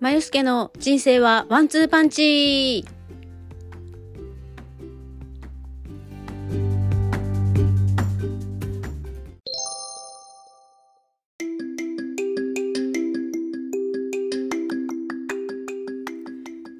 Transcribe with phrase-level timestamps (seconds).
[0.00, 2.86] まゆすけの人生はワンツーパンチ。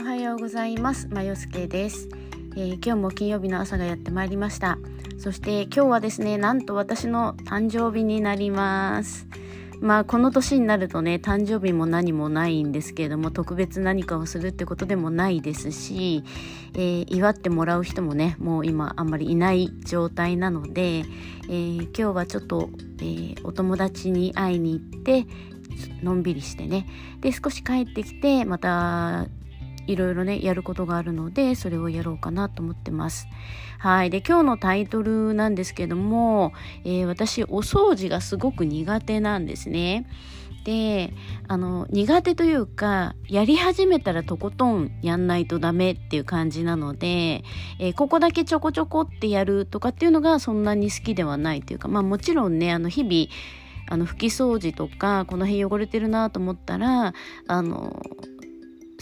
[0.00, 1.06] おはようございます。
[1.06, 2.08] まゆすけです、
[2.56, 4.76] えー今日も金曜日の朝がやってまいりました。
[5.20, 9.28] そして今日はですねなんと私の誕生日になります。
[9.84, 16.24] まあこの年になるとね誕生日も何もないんですけれども特別何かをするってことでもないですし、
[16.72, 25.26] えー祝ってもらう人もねもう今あんまりいない状態なので、えー今日はちょっと、えーお友達に会いに行って
[26.02, 26.86] のんびりしてね。
[27.20, 29.26] で少し帰ってきてまた
[29.86, 33.28] いろいろねやることがあるのでそれをやろうかなと思ってます。
[33.78, 36.52] はいで今日のタイトルなんですけども、
[36.84, 40.06] えー私お掃除がすごく苦手なんですね。
[40.64, 41.12] で
[41.46, 47.44] あの苦手というかやり始めたらとことんやんないとダメっていう感じなので、
[47.78, 53.26] えーここだけちょこちょこってやるとかっていうのがそんなに好きではないというかまあもちろんねあの日々
[53.86, 57.12] あの拭き掃除とかこの辺汚れてるなと思ったら
[57.46, 58.02] あの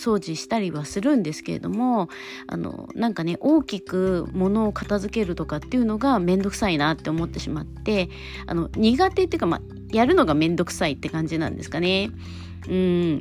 [0.00, 2.08] 掃除したりはするんですけれども
[2.46, 8.08] あのなんかね大きく物を片付けるとかっていうのが面倒くさいなって思ってしまって
[8.46, 9.60] あの苦手っていうか、まあ、
[9.92, 12.10] やるのが面倒くさいって感じなんですかね。
[12.68, 13.20] うん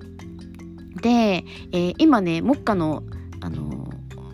[1.01, 3.03] で、えー今ね目下の
[3.41, 3.89] あの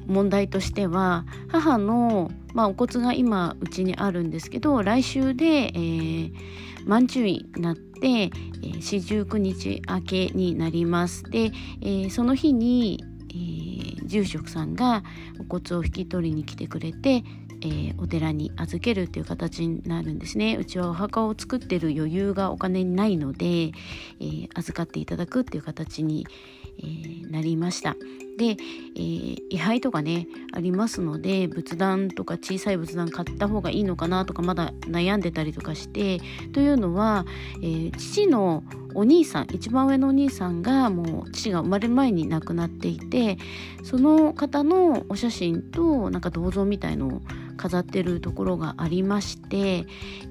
[0.08, 11.24] 問題としては母の、まあ、お骨が今うちにあるんですけど来週で、えー満中になって、えー四十九日明けになります。
[11.24, 11.52] で、
[11.82, 15.04] えーその日に、えー住職さんが
[15.40, 17.24] お骨を引き取りに来てくれて、
[17.62, 20.58] えーお寺に預けるっていう形になるんですね。
[20.58, 23.72] うちはお墓を作ってる余裕がお金にないので、
[24.20, 26.28] え預かっていただくっていう形に、
[26.65, 27.96] えーなりました。
[28.38, 28.58] で、
[28.96, 36.19] えー位牌とかねありますので仏壇とか小さい仏壇買った方がいいのかなとかまだ悩んでたりとかして
[36.52, 37.25] というのは、
[37.62, 38.63] えー父の
[38.96, 43.38] お兄さん一番上のお兄さんがもう父が生まれる前に亡くなっていて
[43.84, 47.22] その方のお写真となんか銅像みたいのを
[47.58, 49.86] 飾ってるところがありまして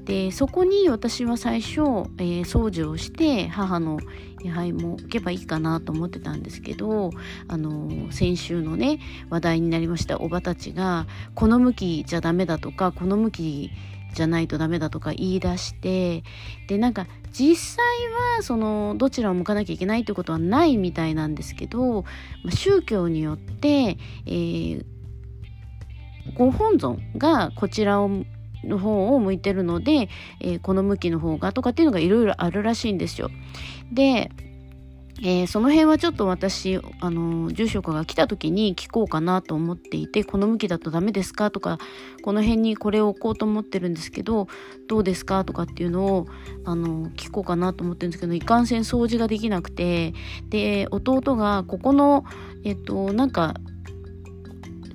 [0.04, 1.80] でそこに私は最初、
[2.18, 3.98] えー掃除をして母の
[4.42, 7.10] 位牌も置けばいいかなと思ってたんですけど、
[7.48, 13.70] あのー先週のね話題になりましたおばたちがこの向きじゃダメだとかこの向き
[14.14, 16.22] じゃないとダメだとか言い出して
[16.68, 17.84] でなんか実際
[18.36, 22.04] はそのどちらを向かなきゃいけないってことはないみたいなんですけど
[22.48, 24.93] 宗教によって、えー
[26.36, 28.10] ご本尊がこちらを
[28.66, 30.08] の方を向いてるので、
[30.40, 33.30] えーこの向きの方がとかっていうのがいろいろあるらしいんですよ。
[33.92, 34.30] で
[35.22, 41.78] えーその辺はちょっと私、あの住職が来た時に聞こうかなと思っていてこの向きだとダメですかとか
[42.22, 44.48] この辺にこれを置こうと思ってるんですけど
[44.88, 46.26] どうですかとかっていうのを、
[46.64, 50.14] あの聞こうかなと思ってるんですけどいかんせん掃除ができなくて
[50.48, 52.24] で弟がここの
[52.64, 53.54] えっとなんか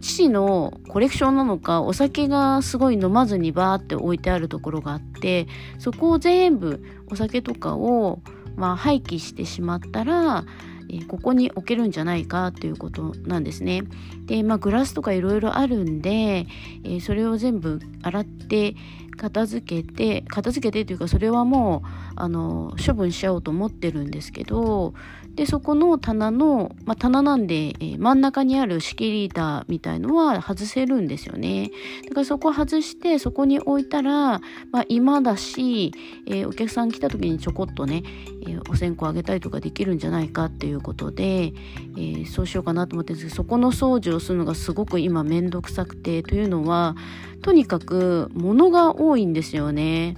[0.10, 5.48] 父のコレクションなのかお酒がすごい飲まずにバーって置いてあるところがあって
[5.78, 8.20] そこを全部お酒とかを、
[8.56, 10.44] まあ、廃棄してしまったら、
[10.90, 13.84] えーここに置けるんじゃないかということなんですね。
[14.26, 16.48] で、まあ、グラスとかいろいろあるんで、
[16.84, 18.76] えーそれを全部洗って
[19.20, 24.94] 片付けて片付けてというかそれはもうあの処分しちゃおうと思ってるんですけど
[25.36, 31.72] でそこの棚の、まあ、棚なんで、えー真ん中にある仕切り板みたいのは外せるんですよね。
[32.08, 34.40] だからそこ外してそこに置いたら、
[34.72, 35.94] まあ、今だし、
[36.28, 38.04] えーお客さん来た時にちょこっとね、
[38.48, 46.96] えーお線香あげたりとかできるんじゃないかっていうことで、えーそうしようかなと思ってるんですけどそこの掃除をするのがすごく今めんどくさくてというのは
[47.42, 50.16] とにかく物が多い多いんですよね。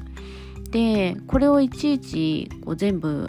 [0.71, 3.27] でこれをいちいちこう全部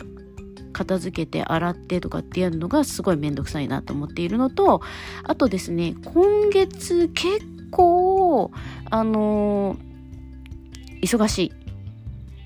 [0.73, 4.81] 片付けて洗ってとかってやるのがすごいめんどくさいなと思っているのと
[5.25, 8.51] あとですね今月結構
[8.91, 9.93] あのー
[11.03, 11.53] 忙しい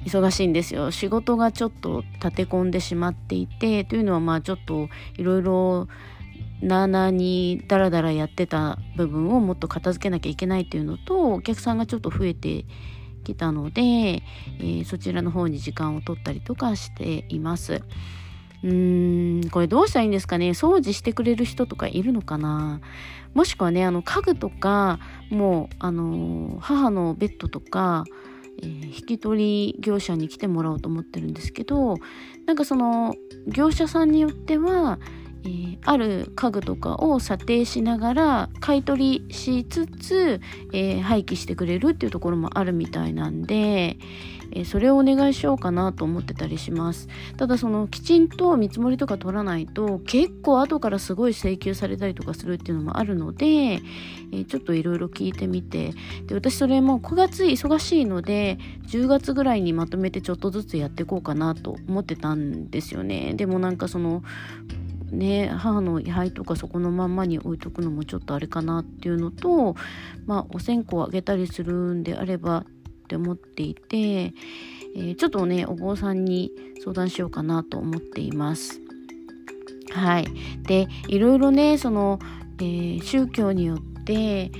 [0.08, 4.88] 忙しいんですよ仕事がちょっと立て込んでしまっていてというのはまあちょっと
[5.18, 5.88] いろいろ
[6.62, 12.64] なあなあにダラダラやってた部分をもっと片付けなきゃいけないっていうのとお客さんがちょっと増えて
[13.34, 17.82] きたので、えーそちらの方に時間を取ったりとかしています。
[18.62, 20.50] うーんこれどうしたらいいんですかね？
[20.50, 22.80] 掃除してくれる人とかいるのかな？
[23.34, 24.98] もしくはねあの家具とか
[25.30, 28.04] もうあの母のベッドとか、
[28.62, 31.96] えー引き取り業者に来てもらおうと思ってるんですけど
[32.46, 33.14] なんかその
[33.46, 34.98] 業者さんによっては
[35.46, 40.40] えー、ある家具とかを査定しながら買い取りしつつ、
[40.72, 43.96] えー、廃棄してくれるっていうところもあるみたいなんで、
[44.52, 47.08] えー、それをお願いしようかなと思ってたりします。
[47.36, 53.80] ただそのきちんと見積もりとか取らないと結構後からすごい請求されたりとかするっていうのもあるので、
[54.32, 55.92] え、ちょっといろいろ聞いてみて。
[56.26, 58.58] で私それも9月忙しいので
[58.88, 63.34] 10月ぐらいにまとめてちょっとずつやっていこうかなと思ってたんですよね。
[63.34, 64.22] でもなんかその
[65.12, 69.74] ね母の位牌とかそこのまんまに置いとくのもちょっとあれかなっていうのと
[70.26, 72.64] まあお線香をあげたりするんであればっ
[73.08, 76.50] て思っていて、えー、ちょっとねお坊さんに
[76.82, 78.80] 相談しようかなと思っています。
[79.92, 80.26] はい、
[80.64, 82.18] でいろいろねその、
[82.58, 84.50] えー、宗教によって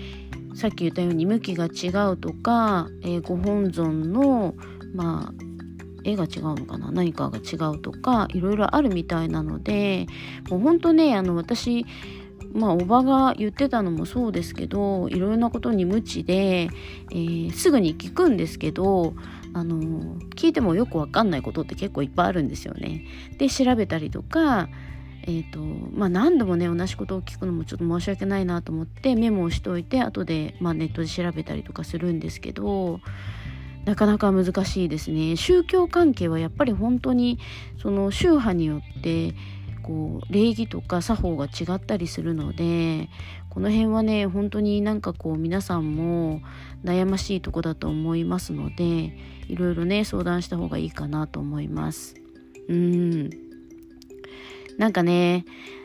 [0.54, 4.54] さっき言ったように向きが違うとか、えー、ご本尊の
[4.94, 5.45] まあ
[6.06, 6.90] 絵が違うのかな？
[6.90, 10.06] 何かが違うとかいろいろあるみたいなので
[10.48, 11.84] もうほんとねあの私
[12.52, 16.68] まあおばが言ってたのもそうですけどいろいろなことに無知で、
[17.10, 19.14] えー、すぐに聞くんですけど
[19.52, 23.04] あの聞いてもよくわかんないことって結構いっぱいあるんですよね。
[23.38, 24.68] で調べたりとか
[25.28, 25.58] えーと
[25.92, 33.00] まあ、何度もね同じことを聞くのもちょっと申し訳ないなと思ってメモをしといて後で、まあ、ネットで調べたりとかするんですけど
[33.86, 35.36] なかなか難しいですね。
[35.36, 37.38] 宗教関係はやっぱり本当に
[37.80, 39.32] その宗派によって
[39.84, 43.08] こう礼儀とか作法が違ったりするので
[43.48, 46.40] この辺はね本当になんかこう皆さんも
[46.84, 49.16] 悩ましいとこだと思いますので
[49.48, 52.16] いろいろね相談した方がいいかなと思います。
[52.68, 53.30] うん。
[54.78, 55.44] なんかね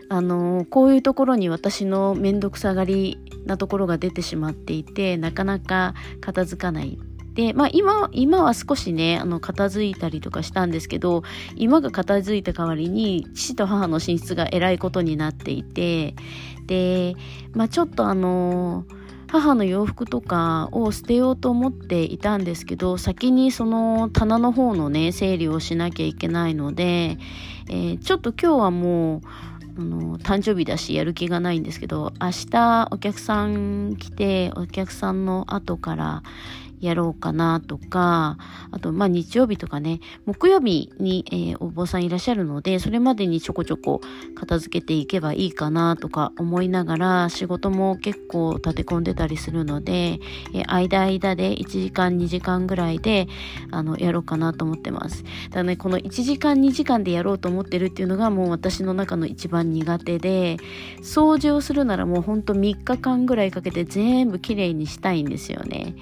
[0.09, 6.97] あのこういうところに私の面倒くさがりなところが出てしまっていてなかなか片付かない。
[7.33, 11.23] で、まあ今、今は少しね、あの、片付いたりとかしたんですけど、
[11.55, 16.15] 今が片付いた代わりに、父と母の寝室が偉いことになっていて、
[16.67, 17.15] で、
[17.53, 18.85] まあちょっとあの、
[19.27, 27.17] 母の洋服とかを捨てようと思っていたんですけど、先にその棚の方のね、整理をしなきゃいけないので、
[27.69, 29.21] えー、ちょっと今日はもう、
[29.77, 36.23] あの誕生日だしやる気がないんですけど明日お客さん来てお客さんの後から
[36.81, 38.37] やろうかなとか、
[38.71, 44.01] あと、まあ日曜日とかね、木曜日に、えー、お坊さんいらっしゃるので、それまでにちょこちょこ
[44.35, 50.19] 片付けていけばいいかなとか思いながら、仕事も結構立て込んでたりするので、
[50.53, 53.27] えー、間間で1時間2時間ぐらいで、
[53.69, 55.23] あの、やろうかなと思ってます。
[55.51, 60.57] ただね、この1時間2時間でやろうと思ってるっていうのがもう私の中の一番苦手で、
[61.01, 65.95] 掃除をするならもうほんと3日間ぐらいかけて全部きれいにしたいんですよね。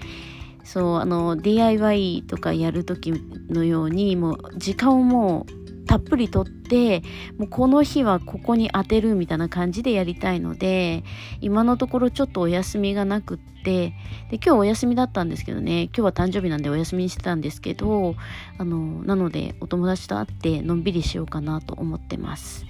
[0.71, 3.11] そうあの DIY とかやる時
[3.49, 7.01] のようにもう時間をもうたっぷりとって
[7.39, 11.03] もうこの日はここに当てるみたいな感じでやりたいので
[11.41, 13.95] 今のところちょっとお休みがなくって
[14.29, 18.13] で今日お休みだったんですけどね今日は誕生日なんでお休みにしてたんですけど
[18.59, 22.67] あのなのでお友達と会ってのんびりしようかなと思ってます。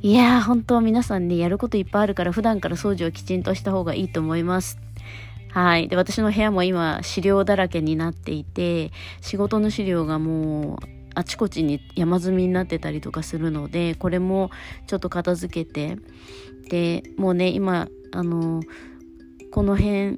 [0.00, 4.89] いやー本当皆さんねやることいっぱいあるから普段から掃除をきちんとした方がいいと思います。
[5.52, 5.88] はい。
[5.88, 14.50] で、私の部屋も今、資料だらけになっていて、仕事の資料がもう、あちこちに山積みになってたりとかするので、これも
[14.86, 15.96] ちょっと片付けて、
[16.70, 18.62] で、もうね、今、あの、
[19.50, 20.16] この辺、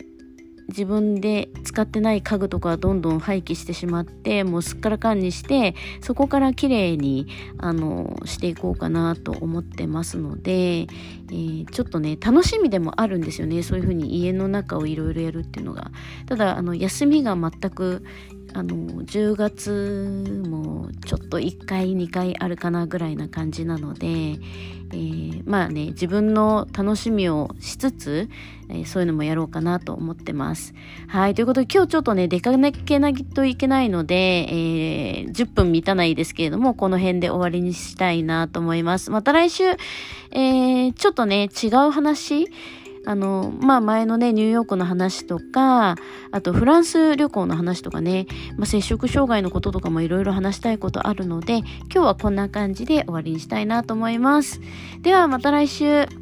[0.73, 13.63] 自分で使ってない家具とかどんどん廃棄してしまってもうすっからかんにしてそこから綺麗にあのしていこうかなと思ってますので、えー、ちょっとね楽しみでもあるんですよね。
[13.63, 15.91] そういうふうに家の中をいろいろやるっていうのが。
[16.27, 18.03] ただあの休みが全く
[18.55, 28.29] あの10月もちょっと1回2回あるかなぐらいな感じなので、えー、まあね自分の楽しみをしつつ、
[28.69, 30.75] えー、そういうのもやろうかなと思ってます。
[31.09, 32.53] はいということで今日ちょっとね出か
[32.85, 39.11] けないといけないので、えー、10分満たないですけれどもこの辺で終わりにしたいなと思います。
[39.11, 39.65] また来週、
[40.33, 42.49] えちょっとね違う話
[43.05, 45.97] あの、まあ前のね、ニューヨークの話とか、
[46.31, 54.61] あとフランス旅行の話とかね、まあ、摂食障害のこととかもいろいろ話したいことあるので、今日はこんな感じで終わりにしたいなと思います。
[55.01, 56.22] ではまた来週。